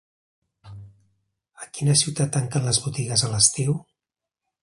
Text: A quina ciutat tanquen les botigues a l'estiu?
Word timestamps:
A 1.65 1.67
quina 1.75 1.95
ciutat 2.01 2.33
tanquen 2.37 2.65
les 2.69 2.81
botigues 2.87 3.27
a 3.27 3.31
l'estiu? 3.35 3.77